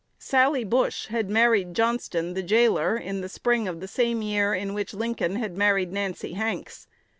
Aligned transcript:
Sally 0.17 0.63
Bush 0.63 1.09
had 1.09 1.29
married 1.29 1.75
Johnston, 1.75 2.33
the 2.33 2.41
jailer, 2.41 2.97
in 2.97 3.21
the 3.21 3.29
spring 3.29 3.67
of 3.67 3.79
the 3.81 3.87
same 3.87 4.23
year 4.23 4.51
in 4.51 4.73
which 4.73 4.95
Lincoln 4.95 5.35
had 5.35 5.55
married 5.55 5.91
Nancy 5.93 6.33
Hanks. 6.33 6.87